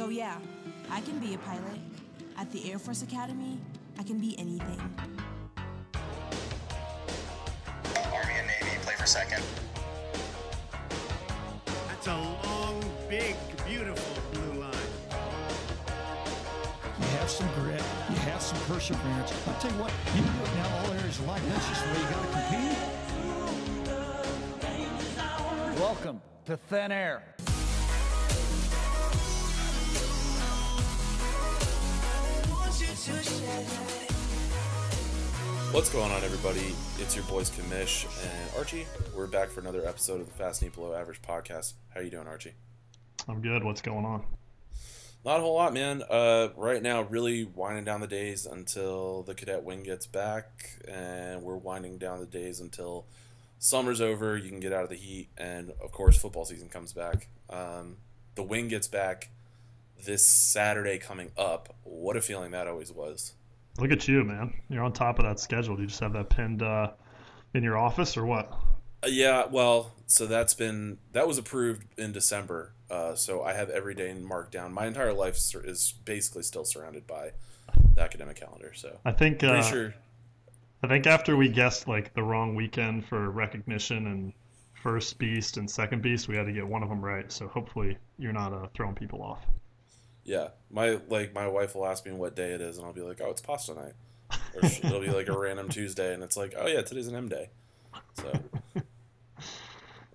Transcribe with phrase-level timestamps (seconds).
[0.00, 0.38] So, yeah,
[0.90, 1.78] I can be a pilot.
[2.38, 3.58] At the Air Force Academy,
[3.98, 4.80] I can be anything.
[8.10, 9.42] Army and Navy play for second.
[11.66, 13.36] That's a long, big,
[13.66, 14.72] beautiful blue line.
[16.98, 17.82] You have some grit.
[18.08, 19.34] You have some perseverance.
[19.46, 21.42] I'll tell you what, you can do it now all areas of life.
[21.46, 22.28] That's just the way you got to
[25.68, 25.78] compete.
[25.78, 27.22] Welcome to Thin Air.
[35.72, 36.74] What's going on, everybody?
[36.98, 38.86] It's your boys Kamish and Archie.
[39.16, 41.72] We're back for another episode of the Fast Neat Below Average podcast.
[41.94, 42.52] How you doing, Archie?
[43.26, 43.64] I'm good.
[43.64, 44.24] What's going on?
[45.24, 46.02] Not a whole lot, man.
[46.10, 51.42] Uh, right now, really winding down the days until the cadet wing gets back, and
[51.42, 53.06] we're winding down the days until
[53.58, 54.36] summer's over.
[54.36, 57.28] You can get out of the heat, and of course, football season comes back.
[57.48, 57.96] Um,
[58.34, 59.30] the wing gets back
[60.04, 61.74] this Saturday coming up.
[61.84, 63.34] What a feeling that always was.
[63.78, 64.54] Look at you, man.
[64.68, 65.76] You're on top of that schedule.
[65.76, 66.92] Do you just have that pinned uh,
[67.54, 68.52] in your office or what?
[69.02, 72.72] Uh, yeah, well, so that's been that was approved in December.
[72.90, 74.72] Uh, so I have every day marked down.
[74.72, 77.32] My entire life is basically still surrounded by
[77.94, 78.72] the academic calendar.
[78.74, 79.94] So I think uh, sure.
[80.82, 84.32] I think after we guessed like the wrong weekend for recognition and
[84.82, 87.30] first beast and second beast, we had to get one of them right.
[87.30, 89.46] So hopefully you're not uh, throwing people off.
[90.24, 93.02] Yeah, my like my wife will ask me what day it is, and I'll be
[93.02, 93.94] like, "Oh, it's pasta night,"
[94.54, 97.28] or it'll be like a random Tuesday, and it's like, "Oh yeah, today's an M
[97.28, 97.50] day."
[98.14, 98.32] So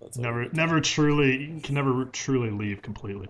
[0.00, 3.28] that's Never, never truly you can never truly leave completely.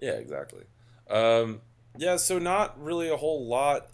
[0.00, 0.64] Yeah, exactly.
[1.08, 1.60] Um,
[1.96, 3.88] yeah, so not really a whole lot.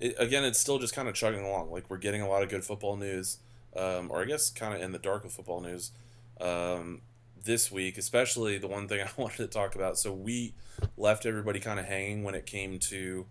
[0.00, 1.70] It, again, it's still just kind of chugging along.
[1.70, 3.38] Like we're getting a lot of good football news,
[3.76, 5.92] um, or I guess kind of in the dark of football news
[6.40, 7.02] um,
[7.44, 9.98] this week, especially the one thing I wanted to talk about.
[9.98, 10.54] So we
[10.96, 13.26] left everybody kind of hanging when it came to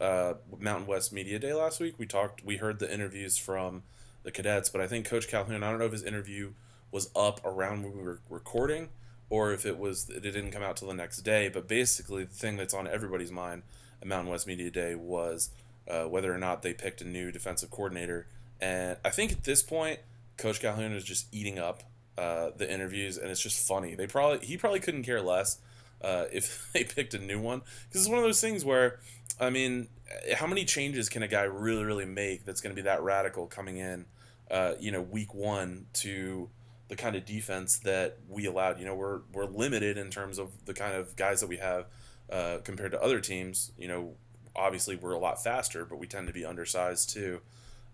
[0.00, 1.98] uh, Mountain West Media Day last week.
[1.98, 3.82] We talked, we heard the interviews from
[4.22, 6.52] the cadets, but I think Coach Calhoun, I don't know if his interview
[6.90, 8.88] was up around when we were recording
[9.28, 11.48] or if it was it didn't come out till the next day.
[11.48, 13.62] But basically, the thing that's on everybody's mind
[14.00, 15.50] at Mountain West Media Day was
[15.88, 18.26] uh, whether or not they picked a new defensive coordinator.
[18.60, 20.00] And I think at this point,
[20.36, 21.82] Coach Calhoun is just eating up
[22.16, 23.94] uh, the interviews, and it's just funny.
[23.94, 25.58] They probably he probably couldn't care less
[26.02, 29.00] uh, if they picked a new one because it's one of those things where,
[29.40, 29.88] I mean,
[30.34, 33.46] how many changes can a guy really really make that's going to be that radical
[33.46, 34.06] coming in,
[34.50, 36.50] uh, you know, week one to
[36.88, 38.78] the kind of defense that we allowed.
[38.78, 41.86] You know, we're we're limited in terms of the kind of guys that we have
[42.30, 43.72] uh, compared to other teams.
[43.78, 44.14] You know,
[44.54, 47.40] obviously we're a lot faster, but we tend to be undersized too.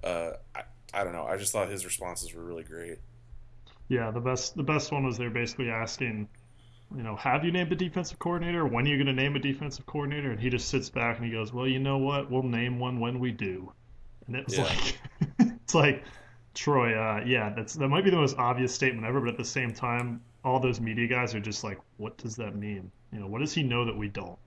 [0.02, 1.25] Uh, I, I don't know.
[1.25, 2.98] I just thought his responses were really great.
[3.90, 6.30] Yeah, the best the best one was they're basically asking,
[6.96, 8.66] you know, have you named a defensive coordinator?
[8.66, 10.30] When are you going to name a defensive coordinator?
[10.32, 12.30] And he just sits back and he goes, well, you know what?
[12.30, 13.72] We'll name one when we do.
[14.26, 14.60] And it was Yeah.
[14.60, 15.00] like,
[15.40, 16.04] it's like,
[16.54, 19.44] Troy, uh, yeah, that's that might be the most obvious statement ever, but at the
[19.44, 22.92] same time, all those media guys are just like, what does that mean?
[23.12, 24.38] You know, what does he know that we don't?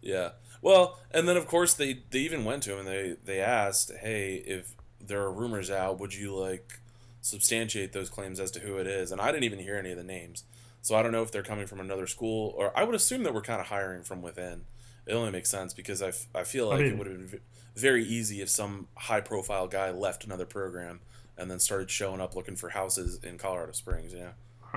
[0.00, 0.30] Yeah.
[0.60, 3.90] Well, and then of course they they even went to him and they they asked,
[4.00, 6.80] "Hey, if there are rumors out, would you like
[7.22, 9.96] substantiate those claims as to who it is?" And I didn't even hear any of
[9.96, 10.44] the names.
[10.82, 13.32] So I don't know if they're coming from another school or I would assume that
[13.32, 14.64] we're kind of hiring from within.
[15.06, 17.28] It only makes sense because I, f- I feel I like it would have been
[17.28, 17.38] v-
[17.76, 21.00] very easy if some high profile guy left another program
[21.38, 24.32] and then started showing up looking for houses in Colorado Springs, yeah.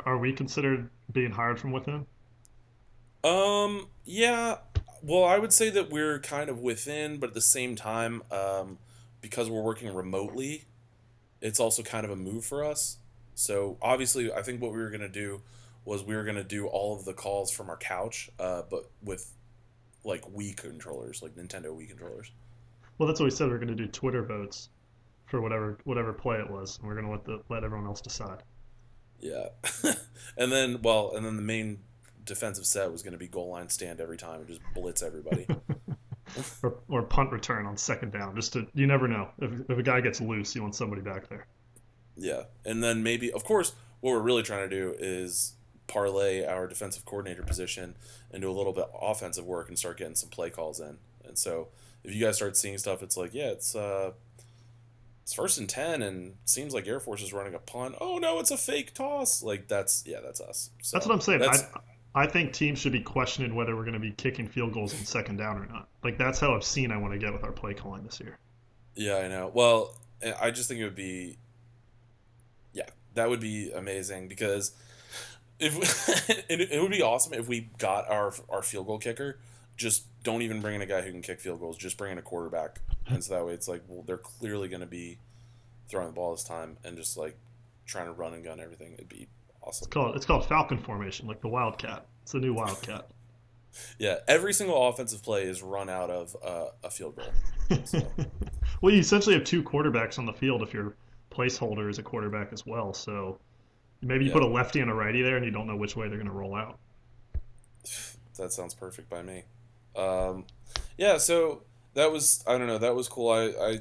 [0.05, 2.05] Are we considered being hired from within?
[3.23, 4.57] Um, yeah.
[5.01, 8.77] Well, I would say that we're kind of within, but at the same time, um,
[9.21, 10.65] because we're working remotely,
[11.45, 12.97] it's also kind of a move for us.
[13.35, 15.41] So obviously, I think what we were gonna do
[15.83, 19.31] was we were gonna do all of the calls from our couch, uh, but with
[20.05, 22.31] like Wii controllers, like Nintendo Wii controllers.
[22.97, 23.49] Well, that's what we said.
[23.49, 24.69] We're going to do Twitter votes
[25.25, 26.77] for whatever whatever play it was.
[26.77, 28.43] And we're going to let the let everyone else decide.
[29.19, 29.47] Yeah,
[30.37, 31.79] and then well, and then the main
[32.25, 35.47] defensive set was gonna be goal line stand every time and just blitz everybody.
[36.63, 38.35] or, or punt return on second down.
[38.35, 41.29] Just to you never know if, if a guy gets loose, you want somebody back
[41.29, 41.47] there.
[42.17, 45.53] Yeah, and then maybe, of course, what we're really trying to do is
[45.87, 47.95] parlay our defensive coordinator position
[48.31, 50.97] into a little bit offensive work and start getting some play calls in.
[51.25, 51.69] And so,
[52.03, 54.11] if you guys start seeing stuff, it's like, yeah, it's uh,
[55.23, 57.95] it's first and ten, and seems like Air Force is running a punt.
[57.99, 59.41] Oh no, it's a fake toss.
[59.41, 60.69] Like that's yeah, that's us.
[60.81, 61.41] So That's what I'm saying.
[61.43, 61.57] I,
[62.15, 65.03] I think teams should be questioning whether we're going to be kicking field goals on
[65.05, 65.89] second down or not.
[66.01, 68.37] Like that's how obscene I want to get with our play calling this year.
[68.95, 69.51] Yeah, I know.
[69.53, 69.93] Well,
[70.39, 71.37] I just think it would be,
[72.73, 74.71] yeah, that would be amazing because
[75.59, 79.37] if it, it would be awesome if we got our our field goal kicker.
[79.75, 81.75] Just don't even bring in a guy who can kick field goals.
[81.75, 84.79] Just bring in a quarterback, and so that way it's like, well, they're clearly going
[84.79, 85.17] to be
[85.89, 87.35] throwing the ball this time and just like
[87.85, 88.93] trying to run and gun everything.
[88.93, 89.27] It'd be
[89.65, 89.85] awesome.
[89.85, 92.05] It's called it's called Falcon formation, like the Wildcat.
[92.23, 93.07] It's the new Wildcat.
[93.99, 97.79] Yeah, every single offensive play is run out of uh, a field goal.
[97.83, 98.07] So,
[98.81, 100.95] Well, you essentially have two quarterbacks on the field if your
[101.29, 102.93] placeholder is a quarterback as well.
[102.93, 103.37] So
[104.01, 104.35] maybe you Yeah.
[104.35, 106.29] put a lefty and a righty there, and you don't know which way they're going
[106.29, 106.79] to roll out.
[108.37, 109.43] that sounds perfect by me.
[109.97, 110.45] Um,
[110.97, 111.63] yeah, so
[111.95, 113.29] that was I don't know that was cool.
[113.29, 113.79] I, I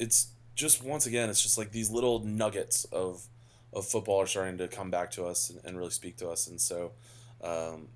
[0.00, 3.28] it's just once again it's just like these little nuggets of
[3.72, 6.46] of football are starting to come back to us and, and really speak to us,
[6.46, 6.92] and so
[7.42, 7.88] um,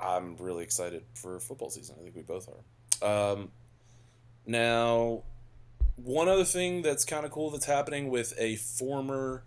[0.00, 1.96] I'm really excited for football season.
[1.98, 2.48] I think we both
[3.02, 3.32] are.
[3.32, 3.50] Um,
[4.46, 5.22] now,
[5.96, 9.42] one other thing that's kind of cool that's happening with a former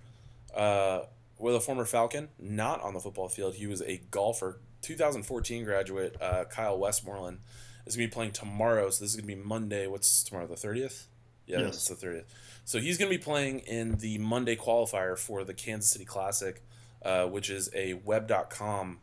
[0.56, 1.02] uh,
[1.40, 3.56] with a former Falcon, not on the football field.
[3.56, 7.40] He was a golfer, 2014 graduate, uh, Kyle Westmoreland,
[7.86, 8.90] is going to be playing tomorrow.
[8.92, 9.88] So this is going to be Monday.
[9.88, 10.46] What's tomorrow?
[10.48, 11.06] The 30th?
[11.48, 11.76] Yeah, Yes.
[11.76, 12.24] it's the 30th.
[12.66, 16.62] So he's going to be playing in the Monday qualifier for the Kansas City Classic,
[17.04, 19.00] uh, which is a web.com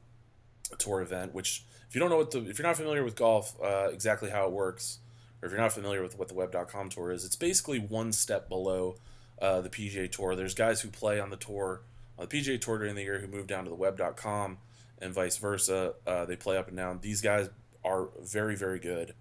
[0.78, 1.34] tour event.
[1.34, 4.30] Which, if you don't know what the, if you're not familiar with golf, uh, exactly
[4.30, 4.98] how it works,
[5.42, 8.48] or if you're not familiar with what the web.com tour is, it's basically one step
[8.48, 8.96] below
[9.40, 10.36] uh, the PGA Tour.
[10.36, 11.82] There's guys who play on the tour,
[12.18, 14.58] on the PGA Tour during the year, who move down to the web.com
[14.98, 15.94] and vice versa.
[16.06, 17.00] Uh, they play up and down.
[17.02, 17.48] These guys
[17.84, 19.14] are very, very good.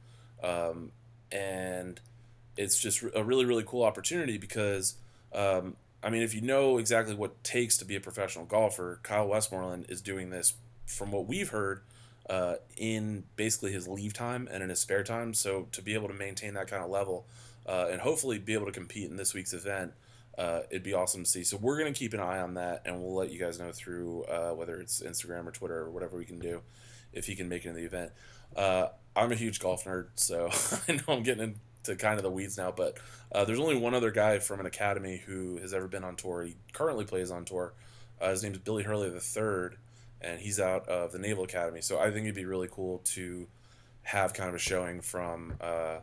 [0.43, 0.91] Um,
[1.31, 1.99] and
[2.59, 4.95] it's just a really, really cool opportunity because,
[5.33, 8.99] um, I mean, if you know exactly what it takes to be a professional golfer,
[9.01, 11.81] Kyle Westmoreland is doing this, from what we've heard,
[12.29, 15.33] uh, in basically his leave time and in his spare time.
[15.33, 17.25] So to be able to maintain that kind of level
[17.65, 19.93] uh, and hopefully be able to compete in this week's event,
[20.37, 21.45] uh, it'd be awesome to see.
[21.45, 23.71] So we're going to keep an eye on that and we'll let you guys know
[23.71, 26.61] through uh, whether it's Instagram or Twitter or whatever we can do
[27.13, 28.11] if he can make it in the event.
[28.53, 30.49] Uh, I'm a huge golf nerd, so
[30.87, 32.97] I know I'm getting into kind of the weeds now, but
[33.31, 36.43] uh, there's only one other guy from an academy who has ever been on tour.
[36.43, 37.73] He currently plays on tour.
[38.21, 39.77] Uh, his name is Billy Hurley the third,
[40.21, 41.81] and he's out of the Naval Academy.
[41.81, 43.47] So I think it'd be really cool to
[44.03, 45.97] have kind of a showing from uh,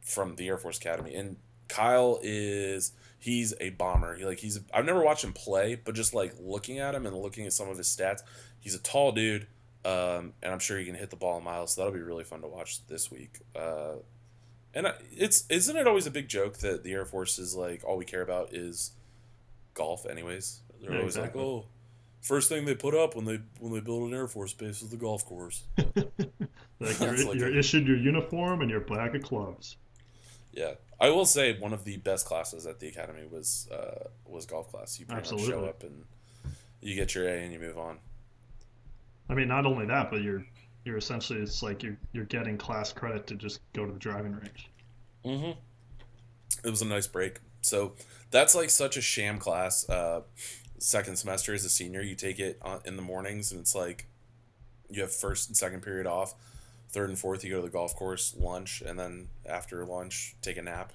[0.00, 1.14] from the Air Force Academy.
[1.14, 1.36] And
[1.68, 4.16] Kyle is he's a bomber.
[4.16, 7.16] He like he's I've never watched him play, but just like looking at him and
[7.16, 8.20] looking at some of his stats,
[8.60, 9.46] he's a tall dude.
[9.84, 12.24] Um, and I'm sure he can hit the ball a mile, so that'll be really
[12.24, 13.38] fun to watch this week.
[13.54, 13.94] Uh,
[14.76, 17.82] and I, it's isn't it always a big joke that the Air Force is like
[17.84, 18.92] all we care about is
[19.74, 20.60] golf, anyways.
[20.80, 21.40] They're Yeah, always exactly.
[21.42, 21.66] like, oh,
[22.20, 24.90] first thing they put up when they when they build an Air Force base is
[24.90, 25.64] the golf course.
[26.78, 29.76] Like you're, like you're a- issued your uniform and your bag of clubs.
[30.52, 34.44] Yeah, I will say one of the best classes at the academy was uh, was
[34.44, 35.00] golf class.
[35.00, 36.04] You pretty much show up and
[36.82, 37.96] you get your A and you move on.
[39.30, 40.44] I mean, not only that, but you're
[40.86, 44.32] you're essentially it's like you're you're getting class credit to just go to the driving
[44.32, 44.70] range.
[45.24, 45.58] Mm-hmm.
[46.64, 47.40] It was a nice break.
[47.60, 47.94] So
[48.30, 49.88] that's like such a sham class.
[49.88, 50.22] Uh,
[50.78, 54.06] second semester as a senior, you take it on, in the mornings, and it's like
[54.88, 56.34] you have first and second period off.
[56.88, 60.56] Third and fourth, you go to the golf course, lunch, and then after lunch, take
[60.56, 60.92] a nap.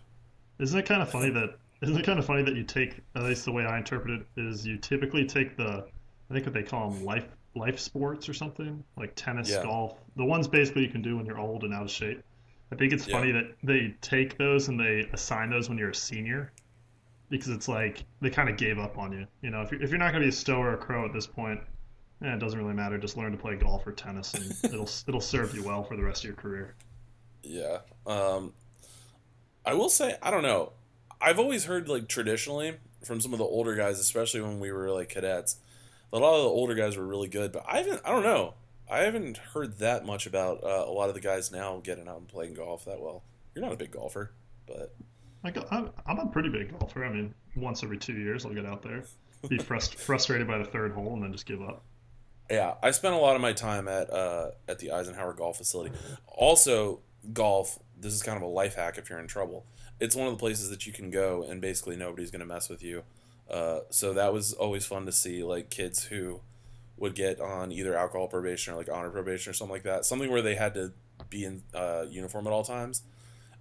[0.59, 3.23] Isn't it kind of funny that isn't it kind of funny that you take at
[3.23, 5.85] least the way I interpret it is you typically take the
[6.29, 9.63] I think what they call them life life sports or something like tennis, Yeah.
[9.63, 12.21] golf, the ones basically you can do when you're old and out of shape.
[12.71, 13.17] I think it's Yeah.
[13.19, 16.51] funny that they take those and they assign those when you're a senior
[17.29, 19.27] because it's like they kind of gave up on you.
[19.41, 21.05] You know, if you're, if you're not going to be a stow or a crow
[21.05, 21.59] at this point,
[22.23, 22.97] eh, it doesn't really matter.
[22.97, 26.03] Just learn to play golf or tennis, and it'll it'll serve you well for the
[26.03, 26.75] rest of your career.
[27.43, 27.79] Yeah.
[28.05, 28.53] Um,
[29.65, 30.71] I will say, I don't know.
[31.19, 34.89] I've always heard, like, traditionally from some of the older guys, especially when we were,
[34.91, 35.57] like, cadets,
[36.13, 37.51] a lot of the older guys were really good.
[37.51, 38.55] But I haven't, I don't know.
[38.89, 42.17] I haven't heard that much about uh, a lot of the guys now getting out
[42.17, 43.23] and playing golf that well.
[43.55, 44.31] You're not a big golfer,
[44.67, 44.93] but
[45.43, 47.05] Like I'm, I'm a pretty big golfer.
[47.05, 49.03] I mean, once every two years I'll get out there,
[49.47, 51.83] be frust- frustrated by the third hole, and then just give up.
[52.49, 55.95] Yeah, I spent a lot of my time at uh, at the Eisenhower Golf Facility.
[56.27, 56.99] Also,
[57.31, 57.79] golf.
[57.97, 59.65] This is kind of a life hack if you're in trouble.
[59.99, 62.67] It's one of the places that you can go and basically nobody's going to mess
[62.67, 63.03] with you.
[63.51, 66.39] Uh, so that was always fun to see, like kids who
[66.97, 70.05] would get on either alcohol probation or like honor probation or something like that.
[70.05, 70.93] Something where they had to
[71.29, 73.01] be in uh, uniform at all times,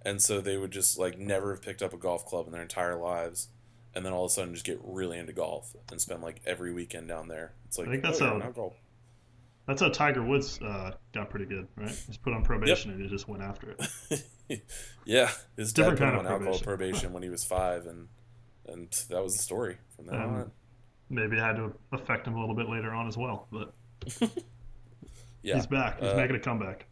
[0.05, 2.61] and so they would just like never have picked up a golf club in their
[2.61, 3.49] entire lives.
[3.93, 6.71] And then all of a sudden, just get really into golf and spend like every
[6.71, 7.51] weekend down there.
[7.65, 8.75] It's like I think that's oh, how- alcohol
[9.67, 11.89] That's how Tiger Woods uh, got pretty good, right?
[12.07, 13.75] He's put on probation and he just went after
[14.09, 14.61] it.
[15.05, 16.65] yeah, his Different dad put kind him of on alcohol probation.
[16.65, 18.07] probation when he was five, and
[18.71, 20.51] and that was the story from then Um, on.
[21.09, 23.47] maybe it had to affect him a little bit later on as well.
[23.51, 23.73] But
[25.43, 25.99] Yeah, he's back.
[25.99, 26.85] He's Uh, making a comeback.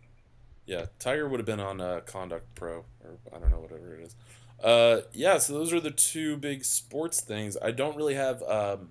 [0.65, 4.01] Yeah, Tiger would have been on uh, Conduct Pro, or I don't know, whatever it
[4.01, 4.15] is.
[4.63, 7.57] Uh, yeah, so those are the two big sports things.
[7.62, 8.41] I don't really have.
[8.43, 8.89] Um,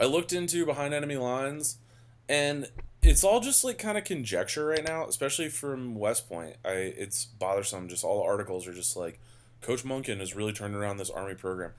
[0.00, 1.78] I looked into behind enemy lines,
[2.28, 2.70] and
[3.02, 6.56] it's all just like kind of conjecture right now, especially from West Point.
[6.64, 7.88] I it's bothersome.
[7.88, 9.20] Just all the articles are just like,
[9.60, 11.72] Coach Monken has really turned around this Army program.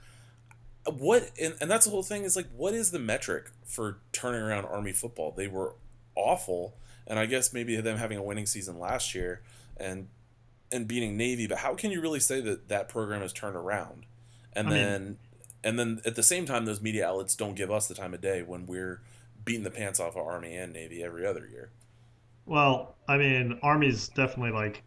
[0.86, 4.40] What and, and that's the whole thing is like, what is the metric for turning
[4.40, 5.32] around Army football?
[5.36, 5.74] They were
[6.14, 6.74] awful,
[7.06, 9.42] and I guess maybe them having a winning season last year
[9.76, 10.08] and
[10.72, 14.06] and beating Navy, but how can you really say that that program has turned around?
[14.52, 15.18] And I mean- then
[15.62, 18.20] and then at the same time, those media outlets don't give us the time of
[18.20, 19.02] day when we're
[19.44, 21.70] beating the pants off of Army and Navy every other year.
[22.46, 24.82] Well, I mean, Army's definitely like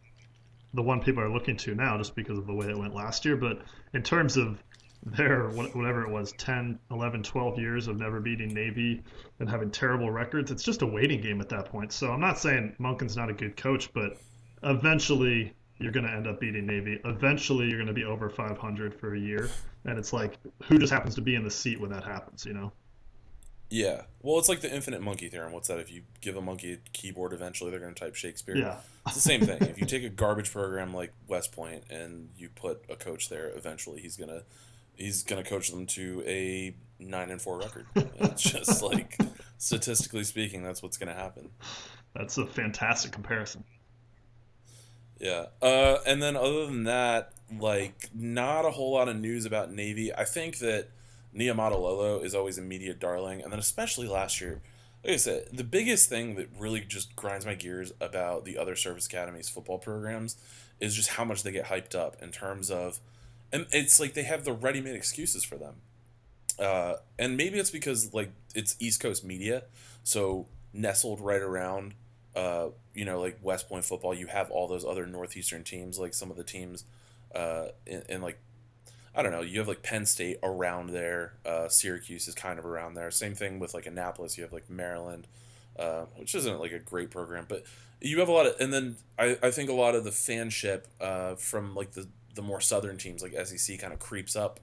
[0.74, 3.26] the one people are looking to now just because of the way it went last
[3.26, 3.36] year.
[3.36, 3.62] But
[3.94, 4.62] in terms of
[5.06, 9.04] their, whatever it was, 10, 11, 12 years of never beating Navy
[9.40, 11.92] and having terrible records, it's just a waiting game at that point.
[11.92, 14.18] So I'm not saying Monken's not a good coach, but
[14.64, 17.00] eventually you're going to end up beating Navy.
[17.06, 19.50] Eventually you're going to be over 500 for a year.
[19.86, 22.54] And it's like, who just happens to be in the seat when that happens, you
[22.54, 22.72] know?
[23.70, 24.04] Yeah.
[24.22, 25.52] Well, it's like the infinite monkey theorem.
[25.52, 25.80] What's that?
[25.80, 28.56] If you give a monkey a keyboard, eventually they're going to type Shakespeare.
[28.56, 28.78] Yeah.
[29.08, 29.62] It's the same thing.
[29.64, 33.50] if you take a garbage program like West Point and you put a coach there,
[33.50, 34.44] eventually he's gonna
[34.96, 37.88] he's gonna coach them to a nine and four record.
[37.96, 39.18] It's just like
[39.58, 41.50] statistically speaking, that's what's gonna happen.
[42.16, 43.64] That's a fantastic comparison.
[45.20, 45.48] Yeah.
[45.62, 50.14] Uh, and then other than that, like not a whole lot of news about Navy.
[50.14, 50.90] I think that
[51.36, 54.62] Niumatalolo is always a media darling, and then especially last year.
[55.04, 58.76] Like I said, the biggest thing that really just grinds my gears about the other
[58.76, 60.38] service academies football programs
[60.80, 63.00] is just how much they get hyped up in terms of,
[63.52, 65.76] and it's like they have the ready-made excuses for them.
[66.58, 69.64] Uh, and maybe it's because like it's East Coast media,
[70.04, 71.96] so nestled right around
[72.36, 76.14] uh, you know, like West Point football, you have all those other Northeastern teams, like
[76.14, 76.86] some of the teams
[77.36, 78.40] uh, in, in like,
[79.16, 81.34] I don't know, you have like Penn State around there.
[81.46, 83.12] Uh, Syracuse is kind of around there.
[83.12, 84.38] Same thing with like Annapolis.
[84.38, 85.28] You have like Maryland,
[85.78, 87.64] uh, which isn't like a great program, but
[88.02, 90.86] you have a lot of, and then I, I think a lot of the fanship
[91.00, 94.60] uh, from like the, the more southern teams, like SEC, kind of creeps up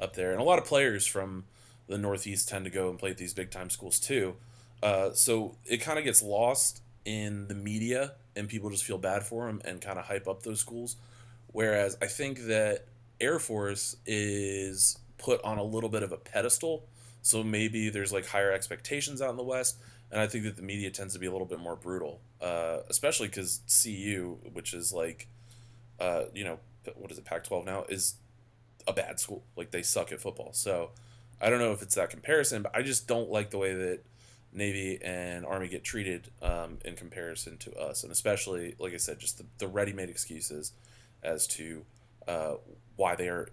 [0.00, 0.32] up there.
[0.32, 1.44] And a lot of players from
[1.86, 4.34] the Northeast tend to go and play at these big time schools too.
[4.82, 9.22] Uh, so it kind of gets lost in the media and people just feel bad
[9.22, 10.96] for them and kind of hype up those schools.
[11.48, 12.86] Whereas I think that
[13.22, 16.84] Air Force is put on a little bit of a pedestal.
[17.22, 19.78] So maybe there's like higher expectations out in the West.
[20.10, 22.78] And I think that the media tends to be a little bit more brutal, uh,
[22.90, 25.28] especially because CU, which is like,
[25.98, 26.58] uh, you know,
[26.96, 28.16] what is it, Pac 12 now, is
[28.86, 29.44] a bad school.
[29.56, 30.50] Like they suck at football.
[30.52, 30.90] So
[31.40, 34.00] I don't know if it's that comparison, but I just don't like the way that
[34.52, 39.18] Navy and Army get treated um, in comparison to us, and especially, like I said,
[39.18, 40.72] just the, the ready-made excuses
[41.22, 41.84] as to
[42.28, 42.54] uh,
[43.02, 43.48] why they are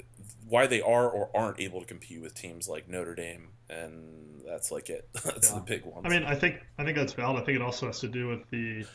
[0.47, 4.71] why they are or aren't able to compete with teams like Notre Dame, and that's
[4.71, 5.09] like it.
[5.25, 6.05] that's the big one.
[6.05, 7.41] I mean, I think I think that's valid.
[7.41, 8.85] I think it also has to do with the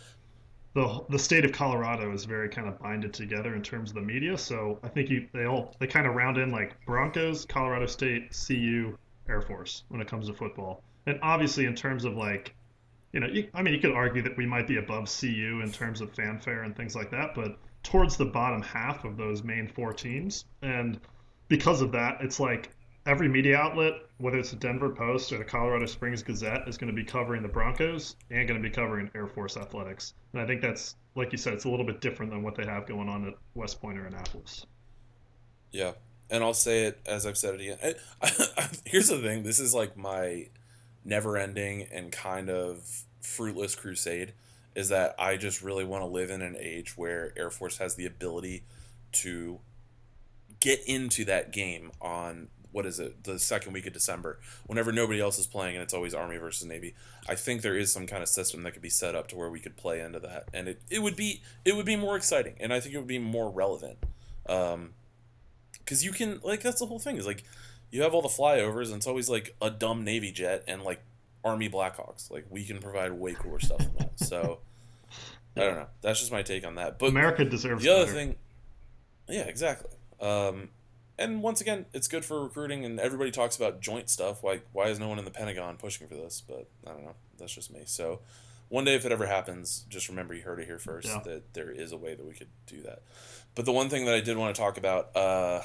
[0.75, 4.03] the the state of Colorado is very kind of binded together in terms of the
[4.03, 4.39] media.
[4.39, 8.37] So I think you they all they kind of round in like Broncos, Colorado State,
[8.47, 8.97] CU,
[9.29, 10.85] Air Force when it comes to football.
[11.07, 12.55] And obviously, in terms of like,
[13.13, 15.73] you know, you, I mean, you could argue that we might be above CU in
[15.73, 19.69] terms of fanfare and things like that, but towards the bottom half of those main
[19.69, 20.99] four teams, and
[21.49, 22.71] because of that, it's like
[23.07, 26.89] every media outlet, whether it's the Denver Post or the Colorado Springs Gazette, is going
[26.89, 30.15] to be covering the Broncos and going to be covering Air Force athletics.
[30.33, 32.65] And I think that's, like you said, it's a little bit different than what they
[32.65, 34.67] have going on at West Point or Annapolis.
[35.71, 35.93] Yeah,
[36.31, 37.95] and I'll say it as I've said it again.
[38.23, 40.49] I, here's the thing: this is like my
[41.05, 44.33] never-ending and kind of fruitless crusade.
[44.75, 47.95] Is that I just really want to live in an age where Air Force has
[47.95, 48.65] the ability
[49.13, 49.61] to
[50.61, 55.21] get into that game on what is it the second week of December whenever nobody
[55.21, 56.95] else is playing and it's always Army versus Navy.
[57.29, 59.49] I think there is some kind of system that could be set up to where
[59.49, 62.57] we could play into that, and it, it would be it would be more exciting,
[62.59, 63.99] and I think it would be more relevant.
[64.47, 64.95] Um,
[65.79, 67.45] because you can like that's the whole thing is like
[67.91, 71.01] you have all the flyovers and it's always like a dumb navy jet and like
[71.45, 72.31] army blackhawks.
[72.31, 74.19] Like we can provide way cooler stuff than that.
[74.19, 74.61] So
[75.57, 75.87] i don't know.
[76.01, 76.99] That's just my take on that.
[76.99, 78.15] But America deserves the other better.
[78.17, 78.35] thing
[79.29, 79.91] yeah exactly.
[80.21, 80.71] Um
[81.19, 84.43] and once again it's good for recruiting and everybody talks about joint stuff.
[84.43, 86.43] Why why is no one in the pentagon pushing for this?
[86.47, 87.15] But i don't know.
[87.39, 87.83] That's just me.
[87.87, 88.21] So
[88.71, 91.21] one day if it ever happens just remember you heard it here first Yeah.
[91.25, 93.03] that there is a way that we could do that.
[93.55, 95.61] But the one thing that i did want to talk about uh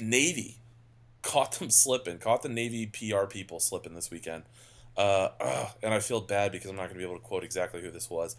[0.00, 0.58] navy
[1.22, 4.44] caught them slipping, caught the Navy PR people slipping this weekend.
[4.96, 7.44] Uh, ugh, and I feel bad because I'm not going to be able to quote
[7.44, 8.36] exactly who this was.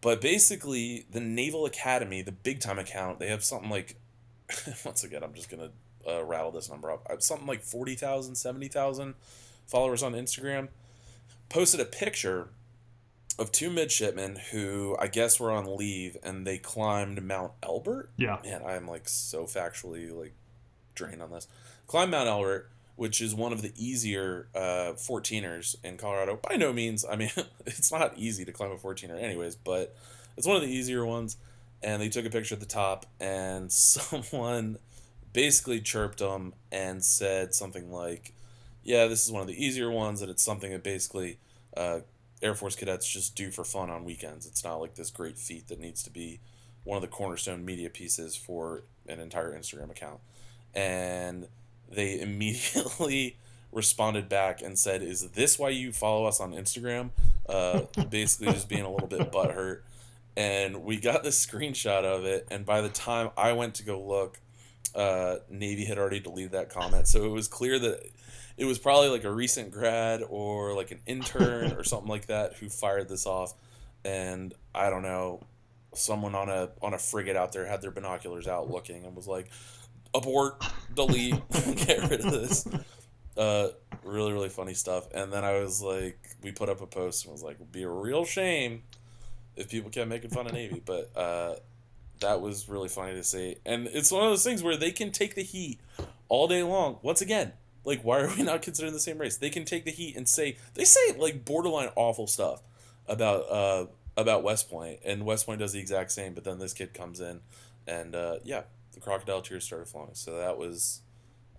[0.00, 3.96] But basically, the Naval Academy, the big time account, they have something like,
[4.84, 5.70] once again, I'm just going to
[6.10, 7.06] uh, rattle this number up.
[7.08, 9.14] Uh, Something like 40,000, 70,000
[9.66, 10.68] followers on Instagram.
[11.48, 12.48] Posted a picture
[13.38, 18.10] of two midshipmen who I guess were on leave and they climbed Mount Elbert.
[18.16, 18.38] Yeah.
[18.44, 20.34] Man, I'm like so factually like
[20.94, 21.48] drained on this.
[21.86, 26.38] Climb Mount Elbert, which is one of the easier uh, 14ers in Colorado.
[26.48, 27.30] By no means, I mean,
[27.66, 29.96] it's not easy to climb a 14er, anyways, but
[30.36, 31.36] it's one of the easier ones.
[31.82, 34.78] And they took a picture at the top, and someone
[35.32, 38.32] basically chirped them and said something like,
[38.82, 41.38] Yeah, this is one of the easier ones, and it's something that basically
[41.76, 42.00] uh,
[42.42, 44.46] Air Force cadets just do for fun on weekends.
[44.46, 46.40] It's not like this great feat that needs to be
[46.84, 50.20] one of the cornerstone media pieces for an entire Instagram account.
[50.74, 51.48] And
[51.90, 53.36] they immediately
[53.72, 57.10] responded back and said, "Is this why you follow us on Instagram?"
[57.48, 59.80] Uh, basically, just being a little bit butthurt.
[60.36, 62.48] And we got this screenshot of it.
[62.50, 64.40] And by the time I went to go look,
[64.94, 67.06] uh, Navy had already deleted that comment.
[67.06, 68.00] So it was clear that
[68.56, 72.54] it was probably like a recent grad or like an intern or something like that
[72.54, 73.54] who fired this off.
[74.04, 75.40] And I don't know,
[75.94, 79.26] someone on a on a frigate out there had their binoculars out looking and was
[79.26, 79.50] like,
[80.14, 80.62] abort,
[80.94, 81.36] delete,
[81.76, 82.66] get rid of this.
[83.36, 83.68] Uh,
[84.04, 85.08] really, really funny stuff.
[85.12, 87.82] And then I was like, we put up a post and was like, it'd be
[87.82, 88.82] a real shame
[89.56, 90.80] if people kept making fun of Navy.
[90.84, 91.56] But uh,
[92.20, 93.56] that was really funny to see.
[93.66, 95.80] And it's one of those things where they can take the heat
[96.28, 96.98] all day long.
[97.02, 97.52] Once again,
[97.84, 99.36] like, why are we not considering the same race?
[99.36, 102.62] They can take the heat and say, they say like borderline awful stuff
[103.08, 106.34] about, uh, about West Point, and West Point does the exact same.
[106.34, 107.40] But then this kid comes in,
[107.86, 108.62] and uh, yeah,
[108.94, 110.14] the crocodile tears started flowing.
[110.14, 111.02] So that was,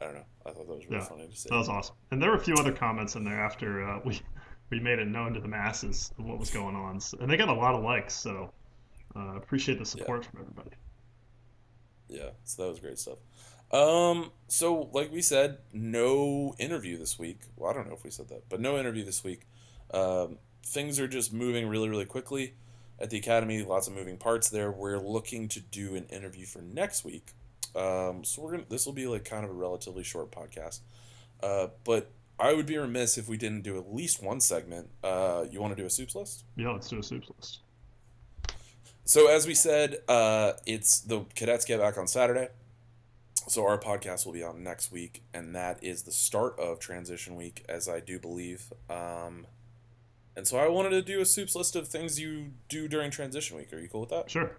[0.01, 0.25] I don't know.
[0.45, 1.49] I thought that was really Yeah, funny to see.
[1.49, 1.95] That was awesome.
[2.11, 4.21] And there were a few other comments in there after uh, we
[4.71, 7.49] we made it known to the masses what was going on, so, and they got
[7.49, 8.15] a lot of likes.
[8.15, 8.51] So
[9.15, 10.71] uh, appreciate the support from everybody.
[12.07, 13.17] Yeah, so that was great stuff.
[13.71, 17.39] Um, so like we said, no interview this week.
[17.55, 19.41] Well, I don't know if we said that, but no interview this week.
[19.93, 22.53] Um, things are just moving really, really quickly
[22.99, 23.63] at the academy.
[23.63, 24.71] Lots of moving parts there.
[24.71, 27.33] We're looking to do an interview for next week.
[27.75, 28.65] Um, so we're gonna.
[28.69, 30.79] This will be like kind of a relatively short podcast.
[31.43, 34.89] Uh, but I would be remiss if we didn't do at least one segment.
[35.03, 36.45] Uh, you want to do a soups list?
[36.55, 37.59] Yeah, let's do a soups list.
[39.03, 42.49] So as we said, uh, it's the cadets get back on Saturday.
[43.47, 47.35] So our podcast will be on next week, and that is the start of transition
[47.35, 48.73] week, as I do believe.
[48.89, 49.45] Um,
[50.35, 53.57] and so I wanted to do a soups list of things you do during transition
[53.57, 53.71] week.
[53.73, 54.29] Are you cool with that?
[54.29, 54.57] Sure.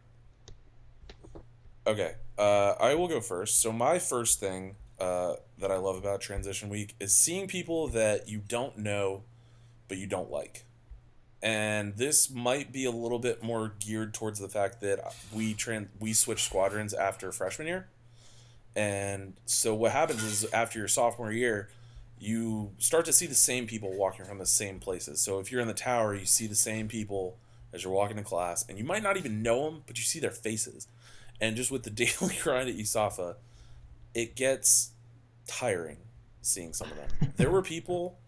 [1.86, 2.14] Okay.
[2.38, 3.60] Uh, I will go first.
[3.60, 8.28] So my first thing uh, that I love about transition week is seeing people that
[8.28, 9.22] you don't know,
[9.88, 10.64] but you don't like.
[11.42, 15.88] And this might be a little bit more geared towards the fact that we trans
[16.00, 17.88] we switch squadrons after freshman year.
[18.74, 21.68] And so what happens is after your sophomore year,
[22.18, 25.20] you start to see the same people walking from the same places.
[25.20, 27.38] So if you're in the tower, you see the same people
[27.72, 30.18] as you're walking to class, and you might not even know them, but you see
[30.18, 30.88] their faces.
[31.40, 33.36] And just with the daily grind at USAFA,
[34.14, 34.92] it gets
[35.46, 35.98] tiring
[36.46, 37.32] seeing some of them.
[37.36, 38.18] there were people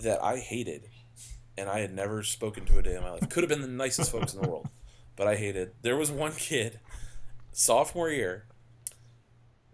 [0.00, 0.88] that I hated,
[1.56, 3.28] and I had never spoken to a day in my life.
[3.28, 4.68] Could have been the nicest folks in the world,
[5.16, 5.72] but I hated.
[5.82, 6.80] There was one kid,
[7.52, 8.46] sophomore year,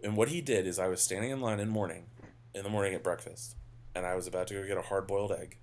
[0.03, 2.05] and what he did is I was standing in line in morning,
[2.53, 3.55] in the morning at breakfast,
[3.95, 5.57] and I was about to go get a hard boiled egg,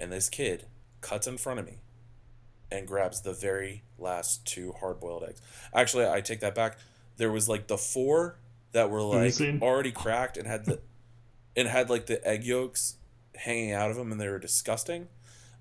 [0.00, 0.66] and this kid
[1.00, 1.78] cuts in front of me
[2.70, 5.40] and grabs the very last two hard boiled eggs.
[5.74, 6.78] Actually, I take that back.
[7.16, 8.38] There was like the four
[8.72, 10.80] that were like already cracked and had the
[11.54, 12.96] and had like the egg yolks
[13.36, 15.08] hanging out of them and they were disgusting.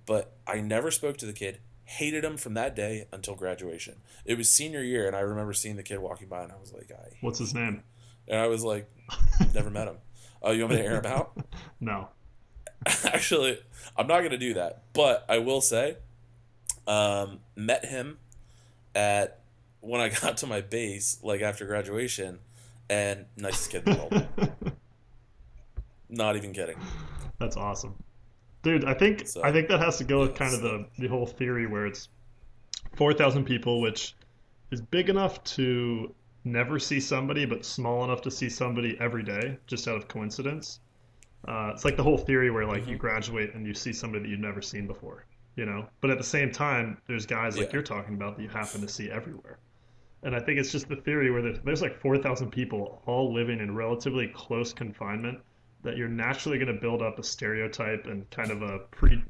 [0.05, 1.59] But I never spoke to the kid.
[1.83, 3.97] Hated him from that day until graduation.
[4.23, 6.71] It was senior year, and I remember seeing the kid walking by, and I was
[6.71, 7.17] like, I.
[7.19, 7.83] What's his name?
[8.29, 8.89] And I was like,
[9.53, 9.97] never met him.
[10.41, 11.37] Oh, you want me to air him out?
[11.79, 12.09] No.
[13.05, 13.59] Actually,
[13.97, 15.97] I'm not gonna do that, but I will say,
[16.87, 18.17] um, met him
[18.95, 19.39] at
[19.81, 22.39] when I got to my base, like after graduation,
[22.89, 24.73] and nicest kid in the world.
[26.09, 26.77] not even kidding.
[27.39, 27.95] That's awesome,
[28.63, 28.85] dude.
[28.85, 31.25] I think So, I think that has to go with kind of the the whole
[31.25, 32.09] theory where it's
[32.95, 34.15] four thousand people, which
[34.71, 39.59] is big enough to never see somebody, but small enough to see somebody every day,
[39.67, 40.79] just out of coincidence.
[41.47, 42.97] Uh, it's like the whole theory where like you Mm-hmm.
[42.97, 45.25] graduate and you see somebody that you've never seen before,
[45.55, 45.87] you know.
[46.01, 47.73] But at the same time, there's guys like Yeah.
[47.73, 49.59] you're talking about that you happen to see everywhere.
[50.23, 53.59] And I think it's just the theory where there's, there's like 4,000 people all living
[53.59, 55.39] in relatively close confinement
[55.83, 59.23] that you're naturally going to build up a stereotype and kind of a pre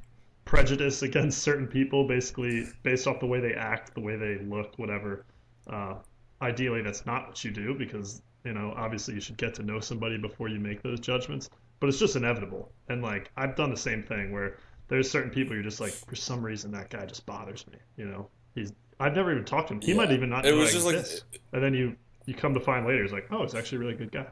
[0.45, 4.77] prejudice against certain people, basically based off the way they act, the way they look,
[4.77, 5.25] whatever.
[5.67, 5.95] Uh,
[6.41, 9.79] ideally, that's not what you do because you know obviously you should get to know
[9.79, 11.49] somebody before you make those judgments.
[11.79, 15.55] But it's just inevitable, and like I've done the same thing where there's certain people
[15.55, 17.77] you're just like for some reason that guy just bothers me.
[17.97, 19.81] You know, he's I've never even talked to him.
[19.81, 19.97] He Yeah.
[19.97, 20.45] might even not.
[20.45, 23.27] It was I just like- and then you you come to find later, it's like,
[23.31, 24.27] oh, it's actually a really good guy.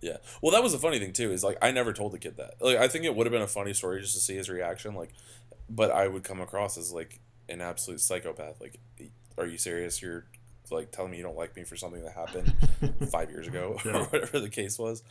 [0.00, 0.16] Yeah.
[0.42, 1.32] Well, that was the funny thing too.
[1.32, 2.54] Is like I never told the kid that.
[2.60, 4.94] Like I think it would have been a funny story just to see his reaction.
[4.94, 5.10] Like,
[5.70, 8.60] but I would come across as like an absolute psychopath.
[8.60, 8.78] Like,
[9.38, 10.02] are you serious?
[10.02, 10.26] You're
[10.70, 12.54] like telling me you don't like me for something that happened
[13.10, 15.02] five years ago or whatever the case was.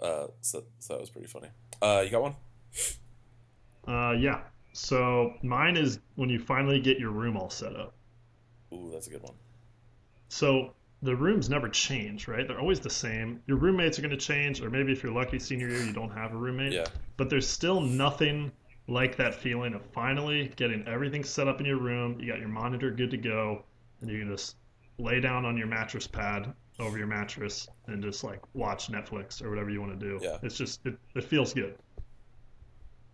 [0.00, 1.48] Uh, so, so that was pretty funny.
[1.82, 2.36] Uh, you got one?
[3.86, 4.40] Uh, yeah.
[4.72, 7.94] So mine is when you finally get your room all set up.
[8.72, 9.34] Ooh, that's a good one.
[10.28, 12.46] So the rooms never change, right?
[12.46, 13.42] They're always the same.
[13.46, 16.10] Your roommates are going to change, or maybe if you're lucky senior year, you don't
[16.10, 16.72] have a roommate.
[16.72, 16.86] Yeah.
[17.16, 18.52] But there's still nothing
[18.90, 22.18] like that feeling of finally getting everything set up in your room.
[22.20, 23.62] You got your monitor good to go,
[24.00, 24.56] and you can just
[24.98, 29.48] lay down on your mattress pad over your mattress and just like watch Netflix or
[29.50, 30.18] whatever you want to do.
[30.20, 30.38] Yeah.
[30.42, 31.76] It's just it, it feels good.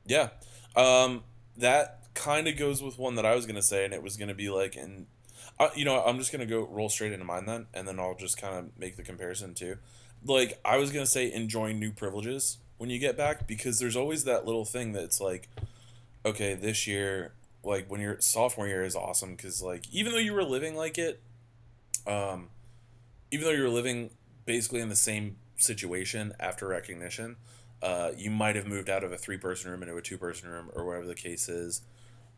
[0.07, 0.31] Yeah.
[0.75, 1.25] Um,
[1.59, 4.35] that kind of goes with one that I was gonna say, and it was gonna
[4.35, 5.07] be like, and
[5.59, 8.17] uh, you know, I'm just gonna go roll straight into mine then, and then I'll
[8.17, 9.77] just kind of make the comparison too.
[10.25, 14.25] Like I was gonna say, enjoying new privileges when you get back because there's always
[14.25, 15.49] that little thing that's like,
[16.25, 20.33] okay, this year, like when your sophomore year is awesome because like even though you
[20.33, 21.21] were living like it,
[22.07, 22.49] um,
[23.31, 24.11] even though you were living
[24.45, 27.37] basically in the same situation after recognition,
[27.83, 30.49] uh, you might have moved out of a three person room into a two person
[30.49, 31.83] room or whatever the case is.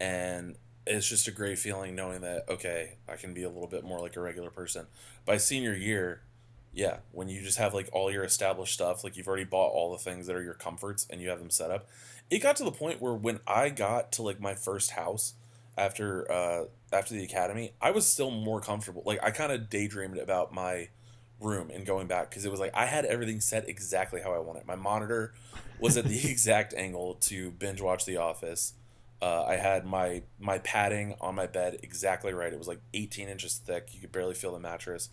[0.00, 3.84] And it's just a great feeling knowing that, okay, I can be a little bit
[3.84, 4.86] more like a regular person.
[5.26, 6.22] By senior year,
[6.72, 9.92] yeah, when you just have like all your established stuff, like you've already bought all
[9.92, 11.88] the things that are your comforts and you have them set up.
[12.30, 15.34] It got to the point where when I got to like my first house
[15.76, 19.02] after uh after the academy, I was still more comfortable.
[19.04, 20.88] Like I kind of daydreamed about my
[21.40, 24.38] room and going back because it was like I had everything set exactly how I
[24.38, 24.66] wanted.
[24.66, 25.32] My monitor
[25.78, 28.74] was at the exact angle to binge watch The Office.
[29.20, 32.52] Uh, I had my my padding on my bed exactly right.
[32.52, 33.88] It was like 18 inches thick.
[33.92, 35.10] You could barely feel the mattress,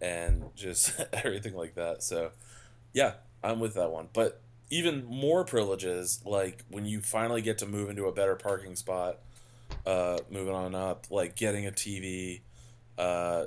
[0.00, 2.02] and just everything like that.
[2.02, 2.32] So,
[2.92, 4.08] yeah, I'm with that one.
[4.12, 8.76] But even more privileges, like when you finally get to move into a better parking
[8.76, 9.18] spot,
[9.86, 12.40] uh, moving on up, like getting a TV,
[12.98, 13.44] uh,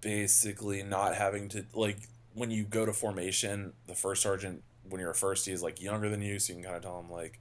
[0.00, 1.98] basically not having to like
[2.34, 6.08] when you go to formation, the first sergeant when you're a firstie is like younger
[6.08, 7.40] than you, so you can kind of tell them like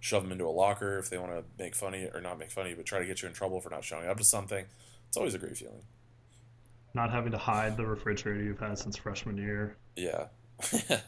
[0.00, 2.74] shove them into a locker if they want to make funny or not make funny,
[2.74, 4.66] but try to get you in trouble for not showing up to something.
[5.08, 5.82] It's always a great feeling.
[6.94, 9.76] Not having to hide the refrigerator you've had since freshman year.
[9.96, 10.26] Yeah.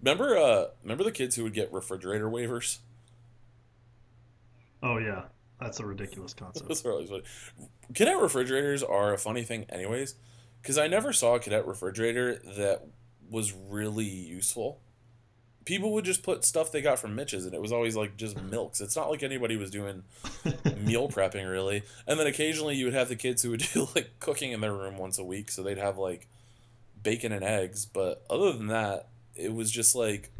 [0.00, 2.78] remember uh remember the kids who would get refrigerator waivers?
[4.82, 5.24] Oh yeah,
[5.60, 6.66] that's a ridiculous concept.
[6.68, 7.22] Those are always funny.
[7.94, 10.14] Cadet refrigerators are a funny thing, anyways,
[10.62, 12.86] because I never saw a cadet refrigerator that
[13.28, 14.80] was really useful.
[15.64, 18.40] People would just put stuff they got from Mitch's, and it was always like just
[18.40, 18.80] milks.
[18.80, 20.04] It's not like anybody was doing
[20.78, 21.82] meal prepping really.
[22.06, 24.74] And then occasionally you would have the kids who would do like cooking in their
[24.74, 26.28] room once a week, so they'd have like
[27.02, 27.86] bacon and eggs.
[27.86, 30.30] But other than that, it was just like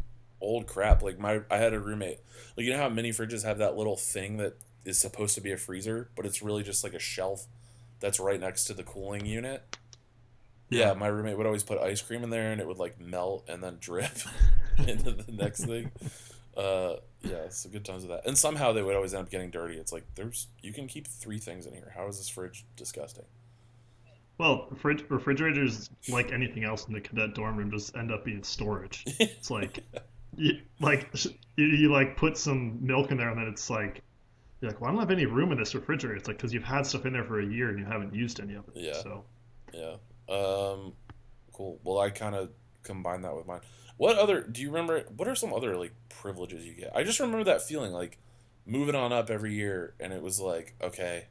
[0.41, 1.01] old crap.
[1.01, 2.19] Like my, I had a roommate.
[2.57, 5.51] Like you know how mini fridges have that little thing that is supposed to be
[5.51, 7.45] a freezer, but it's really just like a shelf
[7.99, 9.77] that's right next to the cooling unit.
[10.71, 13.45] Yeah, my roommate would always put ice cream in there, and it would like melt
[13.47, 14.17] and then drip
[14.87, 15.91] into the next thing.
[16.55, 18.25] Uh, yeah, so good times with that.
[18.25, 19.77] And somehow they would always end up getting dirty.
[19.77, 21.91] It's like there's you can keep three things in here.
[21.95, 23.25] How is this fridge disgusting?
[24.37, 28.41] Well, fridge, refrigerators, like anything else in the cadet dorm room, just end up being
[28.41, 29.03] storage.
[29.19, 29.83] It's like,
[30.35, 31.13] you, like
[31.57, 34.01] you, you like put some milk in there, and then it's like,
[34.59, 36.15] you're like, well, I don't have any room in this refrigerator.
[36.15, 38.39] It's like because you've had stuff in there for a year and you haven't used
[38.39, 38.75] any of it.
[38.75, 38.93] Yeah.
[38.93, 39.25] So
[39.73, 39.95] Yeah.
[40.29, 40.93] Um,
[41.53, 41.79] cool.
[41.83, 42.49] Well, I kind of
[42.83, 43.61] combine that with mine.
[43.97, 45.03] What other do you remember?
[45.15, 46.95] What are some other like privileges you get?
[46.95, 48.17] I just remember that feeling like
[48.65, 51.27] moving on up every year, and it was like, okay,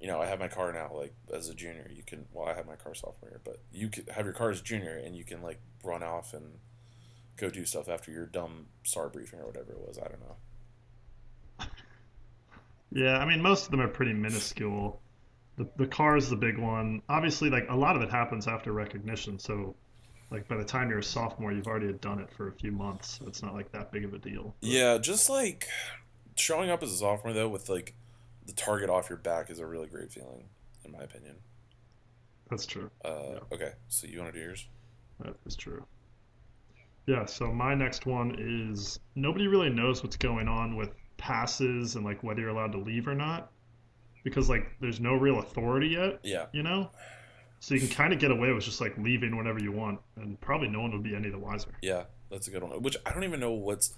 [0.00, 0.90] you know, I have my car now.
[0.94, 2.26] Like as a junior, you can.
[2.32, 4.96] Well, I had my car sophomore year, but you could have your car as junior,
[4.96, 6.58] and you can like run off and
[7.36, 9.98] go do stuff after your dumb SAR briefing or whatever it was.
[9.98, 11.66] I don't know.
[12.92, 15.00] yeah, I mean, most of them are pretty minuscule.
[15.56, 17.02] The the car is the big one.
[17.08, 19.38] Obviously, like a lot of it happens after recognition.
[19.38, 19.74] So,
[20.30, 23.18] like by the time you're a sophomore, you've already done it for a few months.
[23.18, 24.54] So it's not like that big of a deal.
[24.60, 25.68] Yeah, just like
[26.36, 27.94] showing up as a sophomore though with like
[28.46, 30.44] the target off your back is a really great feeling.
[30.84, 31.36] in my opinion.
[32.50, 32.90] That's true.
[33.04, 34.66] Uh, Okay, so you want to do yours?
[35.20, 35.84] That is true.
[37.06, 42.04] Yeah, so my next one is nobody really knows what's going on with passes and
[42.04, 43.50] like whether you're allowed to leave or not.
[44.24, 46.46] Because like there's no real authority yet, Yeah.
[46.52, 46.90] you know?
[47.60, 50.40] So you can kind of get away with just like leaving whenever you want and
[50.40, 51.68] probably no one would be any the wiser.
[51.80, 52.82] Yeah, that's a good one.
[52.82, 53.94] Which I don't even know what's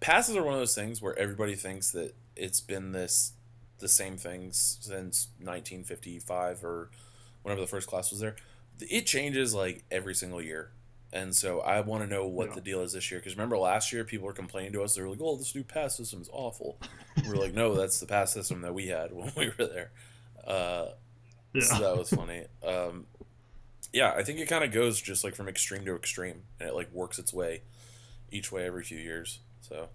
[0.00, 3.32] passes are one of those things where everybody thinks that it's been this
[3.80, 6.90] the same things since 1955 or
[7.42, 8.36] whenever the first class was there.
[8.80, 10.70] It changes like every single year.
[11.12, 12.54] And so I want to know what Yeah.
[12.56, 15.02] the deal is this year because remember last year people were complaining to us they
[15.02, 16.78] were like, "Oh, this new pass system is awful."
[17.16, 19.90] we are like, "No, that's the pass system that we had when we were there."
[20.46, 20.88] Uh,
[21.54, 21.62] Yeah.
[21.62, 22.44] so that was funny.
[22.62, 23.06] Um,
[23.92, 26.74] yeah, I think it kind of goes just like from extreme to extreme, and it
[26.74, 27.62] like works its way
[28.30, 29.38] each way every few years.
[29.62, 29.88] So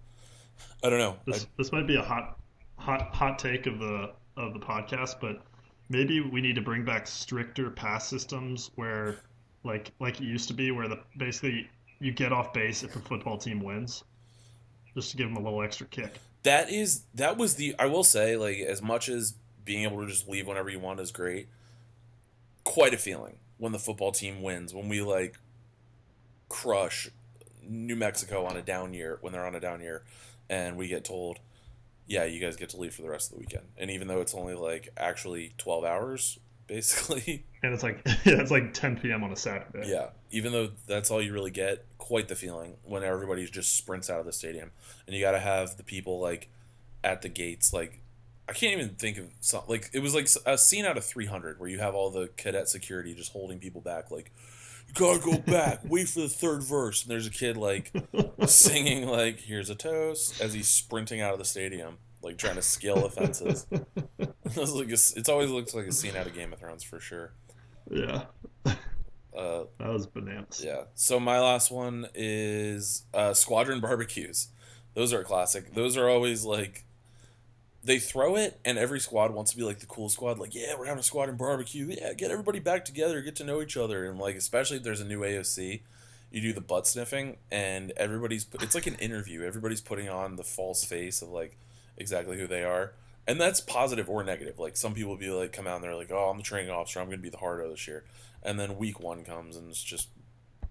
[0.83, 1.17] I don't know.
[1.27, 2.39] This this might be a hot
[2.77, 5.43] hot hot take of the of the podcast, but
[5.89, 9.17] maybe we need to bring back stricter pass systems where
[9.63, 12.99] like like it used to be where the basically you get off base if the
[12.99, 14.03] football team wins.
[14.93, 16.13] Just to give them a little extra kick.
[16.43, 19.33] that is that was the I will say like as much as
[19.65, 21.47] being able to just leave whenever you want is great.
[22.63, 25.39] Quite a feeling when the football team wins when we like
[26.49, 27.09] crush
[27.67, 30.03] New Mexico on a down year when they're on a down year,
[30.49, 31.39] and we get told,
[32.05, 33.65] yeah, you guys get to leave for the rest of the weekend.
[33.77, 38.51] And even though it's only like actually twelve hours, basically, And it's like yeah, it's
[38.51, 39.23] like 10 p.m.
[39.23, 39.89] on a Saturday.
[39.89, 44.09] Yeah, even though that's all you really get, quite the feeling when everybody just sprints
[44.09, 44.71] out of the stadium,
[45.07, 46.49] and you got to have the people like
[47.05, 47.71] at the gates.
[47.71, 48.01] Like,
[48.49, 51.25] I can't even think of some like it was like a scene out of Three
[51.25, 54.33] Hundred where you have all the cadet security just holding people back, like
[54.89, 57.93] you gotta go back, wait for the third verse, and there's a kid like
[58.45, 62.61] singing like "Here's a toast" as he's sprinting out of the stadium, like trying to
[62.61, 63.65] scale offenses.
[64.43, 64.73] fences.
[64.73, 67.33] like a, it's always looks like a scene out of Game of Thrones for sure.
[67.89, 68.25] Yeah.
[69.35, 70.61] Uh, That was bananas.
[70.63, 70.83] Yeah.
[70.93, 74.49] So my last one is uh, Squadron barbecues.
[74.93, 75.73] Those are a classic.
[75.73, 76.85] Those are always like
[77.83, 80.37] they throw it, and every squad wants to be like the cool squad.
[80.37, 81.87] Like, yeah, we're having a squadron barbecue.
[81.99, 85.01] Yeah, get everybody back together, get to know each other, and like especially if there's
[85.01, 85.81] a new AOC,
[86.31, 89.43] you do the butt sniffing, and everybody's it's like an interview.
[89.43, 91.57] Everybody's putting on the false face of like
[91.97, 92.93] exactly who they are.
[93.25, 94.59] And that's positive or negative.
[94.59, 96.99] Like some people be like, come out and they're like, "Oh, I'm the training officer.
[96.99, 98.03] I'm going to be the hardo this year."
[98.43, 100.09] And then week one comes and it's just,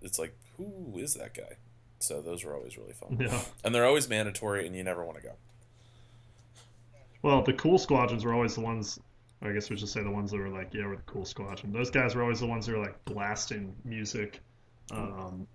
[0.03, 1.57] it's like, who is that guy?
[1.99, 3.17] So those were always really fun.
[3.21, 3.41] Yeah.
[3.65, 5.33] And they're always mandatory, and you never want to go.
[7.23, 8.99] Well, the cool squadrons were always the ones.
[9.41, 11.73] I guess we should say the ones that were like, yeah, we're the cool squadron.
[11.73, 14.41] Those guys were always the ones that were like blasting music.
[14.91, 15.47] Um,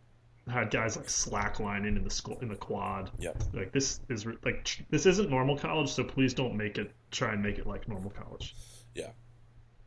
[0.50, 3.12] had guys like slacklining in the school in the quad.
[3.20, 3.34] Yeah.
[3.54, 7.44] Like this is like this isn't normal college, so please don't make it try and
[7.44, 8.56] make it like normal college.
[8.94, 9.10] Yeah.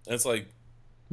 [0.06, 0.48] And it's like,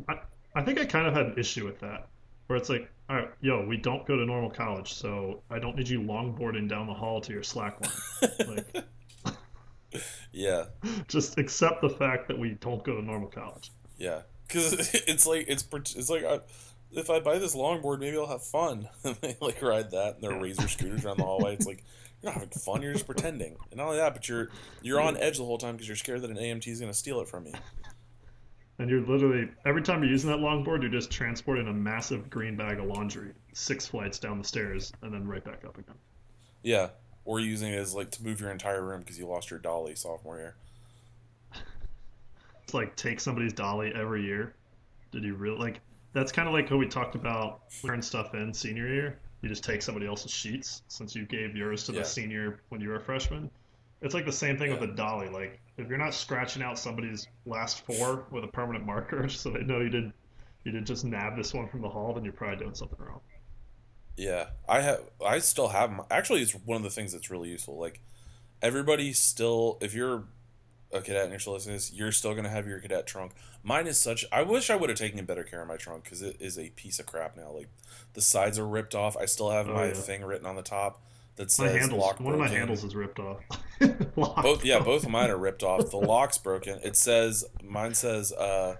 [0.07, 0.19] I,
[0.55, 2.07] I think I kind of had an issue with that,
[2.47, 5.75] where it's like, all right, yo, we don't go to normal college, so I don't
[5.75, 8.85] need you longboarding down the hall to your slackline.
[9.23, 10.65] like, yeah,
[11.07, 13.71] just accept the fact that we don't go to normal college.
[13.97, 14.21] yeah.
[14.47, 16.39] Because it's like, it's, it's like, I,
[16.97, 18.89] if I buy this longboard, maybe I'll have fun.
[19.03, 21.53] and they like ride that and their razor scooters around the hallway.
[21.53, 21.83] It's like,
[22.21, 23.55] you're not having fun, you're just pretending.
[23.71, 24.49] And not only that, but you're,
[24.81, 26.97] you're on edge the whole time because you're scared that an AMT is going to
[26.97, 27.53] steal it from you.
[28.79, 32.55] And you're literally every time you're using that longboard, you're just transporting a massive green
[32.55, 35.95] bag of laundry six flights down the stairs and then right back up again.
[36.61, 36.89] Yeah.
[37.25, 39.95] Or using it as like to move your entire room because you lost your dolly
[39.95, 40.55] sophomore year.
[42.63, 44.53] It's like take somebody's dolly every year.
[45.11, 45.79] Did you really like?
[46.17, 49.19] That's kind of like how we talked about turn stuff in senior year.
[49.43, 51.99] You just take somebody else's sheets since you gave yours to Yeah.
[51.99, 53.51] the senior when you were a freshman.
[54.01, 54.79] It's like the same thing Yeah.
[54.79, 55.29] with a dolly.
[55.29, 59.61] Like if you're not scratching out somebody's last four with a permanent marker so they
[59.61, 60.11] know you did
[60.63, 63.21] you did just nab this one from the hall, then you're probably doing something wrong.
[64.15, 65.01] Yeah, I have.
[65.23, 65.91] I still have.
[65.91, 67.77] My, actually, it's one of the things that's really useful.
[67.79, 68.01] Like
[68.63, 70.23] everybody still, if you're
[70.93, 73.33] a cadet and you're still listening to this, you're still gonna have your cadet trunk.
[73.63, 74.25] Mine is such.
[74.31, 76.69] I wish I would have taken better care of my trunk because it is a
[76.71, 77.51] piece of crap now.
[77.51, 77.67] Like
[78.13, 79.17] the sides are ripped off.
[79.17, 79.93] I still have Oh, my yeah.
[79.93, 81.01] thing written on the top
[81.35, 83.39] that My says handles, lock one of my handles is ripped off.
[84.15, 85.91] Both yeah, both of mine are ripped off.
[85.91, 86.79] The lock's broken.
[86.83, 88.77] It says mine says uh,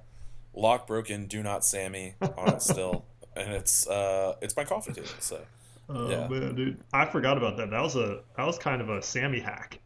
[0.56, 1.28] lock broken.
[1.28, 5.08] Do not SAMI on it still, and it's uh, it's my coffee table.
[5.20, 5.41] So.
[5.89, 6.28] Oh Yeah.
[6.28, 7.70] man, dude, I forgot about that.
[7.70, 9.80] That was a that was kind of a SAMI hack.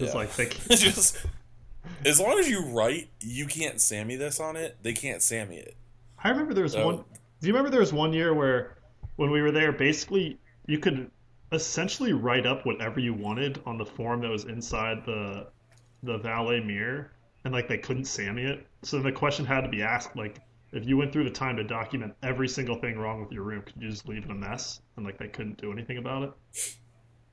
[0.00, 0.18] It's Yeah.
[0.20, 1.16] like they, just
[2.04, 4.78] as long as you write, you can't SAMI this on it.
[4.82, 5.76] They can't SAMI it.
[6.22, 6.96] I remember there was So- one.
[7.40, 8.76] Do you remember there was one year where,
[9.16, 11.10] when we were there, basically you could
[11.52, 15.46] essentially write up whatever you wanted on the form that was inside the
[16.02, 17.12] the valet mirror,
[17.44, 18.66] and like they couldn't SAMI it.
[18.82, 20.38] So the question had to be asked like,
[20.72, 23.62] if you went through the time to document every single thing wrong with your room,
[23.62, 24.80] could you just leave it a mess?
[24.96, 26.76] And like they couldn't do anything about it.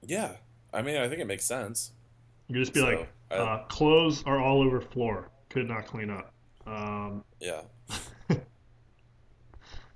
[0.01, 0.32] Yeah,
[0.73, 1.91] I mean, I think it makes sense.
[2.47, 5.29] You could just be So, like, I- uh, clothes are all over floor.
[5.49, 6.33] Could not clean up.
[6.65, 7.62] Um, Yeah.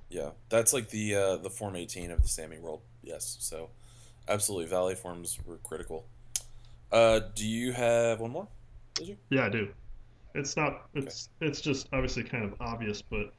[0.10, 2.82] yeah, that's like the uh, the Form 18 of the SAMI world.
[3.04, 3.70] Yes, so
[4.28, 6.06] absolutely, valley forms were critical.
[6.92, 8.48] Uh, do you have one more?
[8.96, 9.18] Did you?
[9.30, 9.70] Yeah, I do.
[10.36, 10.88] It's not.
[10.94, 13.34] It's it's just obviously kind of obvious, but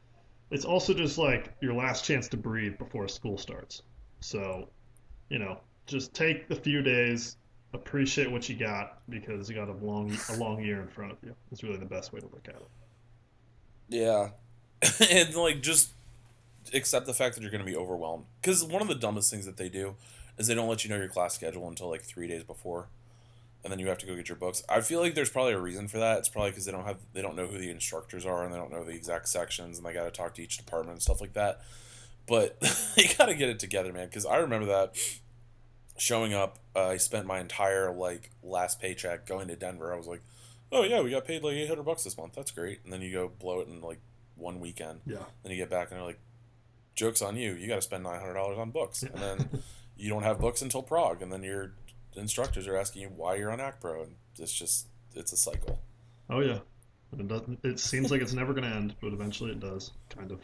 [0.51, 3.83] it's also just like your last chance to breathe before school starts.
[4.20, 4.68] So,
[5.31, 7.37] you know, just take a few days,
[7.75, 11.19] appreciate what you got because you got a long a long year in front of
[11.23, 11.35] you.
[11.51, 12.69] It's really the best way to look at it.
[13.89, 14.31] Yeah,
[15.11, 15.91] and like just
[16.75, 18.25] accept the fact that you're going to be overwhelmed.
[18.41, 19.97] Because one of the dumbest things that they do
[20.39, 22.89] is they don't let you know your class schedule until like three days before,
[23.63, 24.63] and then you have to go get your books.
[24.69, 26.19] I feel like there's probably a reason for that.
[26.19, 28.59] It's probably because they don't have they don't know who the instructors are and they
[28.59, 31.21] don't know the exact sections and they got to talk to each department and stuff
[31.21, 31.61] like that.
[32.27, 32.57] But
[32.97, 34.07] you got to get it together, man.
[34.07, 34.97] Because I remember that
[36.03, 36.59] showing up.
[36.75, 39.95] Uh, I spent my entire like last paycheck going to Denver.
[39.95, 40.23] I was like,
[40.73, 42.33] oh yeah, we got paid like eight hundred bucks this month.
[42.35, 42.81] That's great.
[42.83, 44.01] And then you go blow it in like
[44.35, 45.01] one weekend.
[45.07, 45.19] Yeah.
[45.43, 46.19] Then you get back and they're like,
[46.97, 47.53] "Jokes on you!
[47.53, 49.62] You got to spend nine hundred dollars on books." And then
[49.97, 51.75] you don't have books until Prague, and then your
[52.17, 55.81] instructors are asking you why you're on ACPRO, and it's just it's a cycle.
[56.29, 56.59] Oh yeah.
[57.17, 57.61] It doesn't.
[57.62, 59.93] It seems like it's never going to end, but eventually it does.
[60.09, 60.41] Kind of.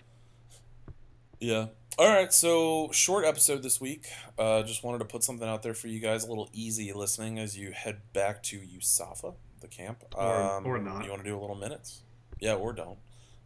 [1.40, 1.66] Yeah.
[1.98, 2.32] All right.
[2.32, 4.06] So short episode this week.
[4.38, 7.38] Uh, just wanted to put something out there for you guys, a little easy listening
[7.38, 10.04] as you head back to USAFA, the camp.
[10.16, 11.04] Um, or not.
[11.04, 12.02] You want to do a little minutes?
[12.40, 12.98] Yeah, or don't.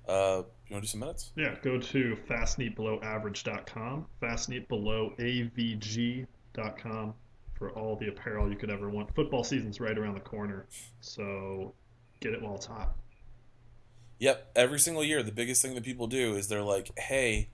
[0.06, 1.30] Uh, you want to do some minutes?
[1.36, 7.14] Yeah, go to fastneatbelowaverage.com, fastneatbelowavg.com
[7.54, 9.14] for all the apparel you could ever want.
[9.14, 10.66] Football season's right around the corner,
[11.00, 11.72] so
[12.20, 12.96] get it while it's hot.
[14.18, 14.50] Yep.
[14.56, 17.48] Every single year, the biggest thing that people do is they're like, "Hey,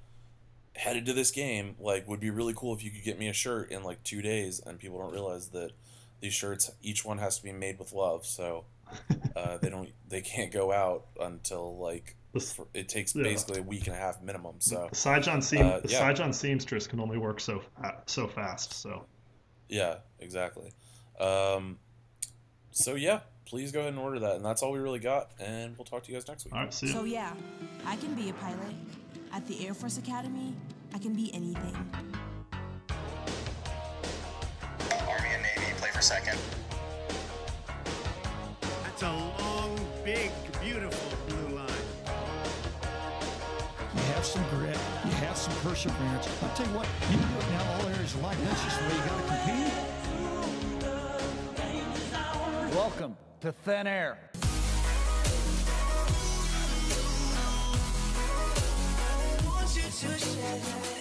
[0.79, 1.75] headed to this game.
[1.79, 4.23] Like, would be really cool if you could get me a shirt in like two
[4.23, 5.73] days." And people don't realize that
[6.21, 8.25] these shirts, each one has to be made with love.
[8.27, 8.64] So
[9.37, 12.17] uh, they don't, they can't go out until like
[12.57, 13.23] for, it takes Yeah.
[13.25, 14.57] basically a week and a half minimum.
[14.59, 15.99] So The Saigon, seam, Uh, the yeah.
[15.99, 18.73] Saigon seamstress can only work so fa- so fast.
[18.73, 19.05] So
[19.69, 20.73] yeah, exactly.
[21.21, 21.79] Um,
[22.71, 25.31] so yeah, please go ahead and order that, and that's all we really got.
[25.41, 26.55] And we'll talk to you guys next week.
[26.55, 27.33] all right, see So yeah,
[27.85, 28.75] I can be a pilot.
[29.38, 30.53] At the Air Force Academy,
[30.92, 31.77] I can be anything.
[35.09, 36.37] Army and Navy play for second.
[38.83, 41.70] That's a long, big, beautiful blue line.
[43.94, 44.77] You have some grit.
[45.05, 46.29] You have some perseverance.
[46.42, 48.38] I'll tell you what, you can do it now all areas of life.
[48.42, 49.27] That's just the way you got to
[52.57, 52.74] compete.
[52.74, 54.18] Welcome to Thin Air.
[60.01, 60.98] to share.